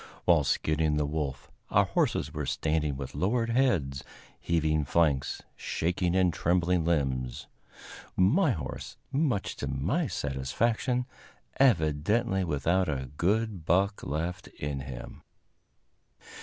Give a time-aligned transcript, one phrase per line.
[0.25, 4.03] While skinning the wolf, our horses were standing with lowered heads,
[4.39, 7.45] heaving flanks, shaking and trembling limbs;
[8.17, 11.05] my horse, much to my satisfaction,
[11.57, 15.21] evidently without a good buck left in him.